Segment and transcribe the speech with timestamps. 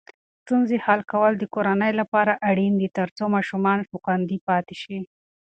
[0.43, 4.97] ستونزې حل کول د کورنۍ لپاره اړین دي ترڅو ماشومان خوندي پاتې شي.